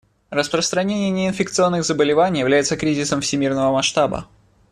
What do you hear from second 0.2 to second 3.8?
Распространение неинфекционных заболеваний является кризисом всемирного